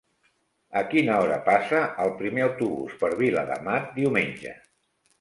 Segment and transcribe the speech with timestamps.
[0.81, 4.61] A quina hora passa el primer autobús per Viladamat diumenge?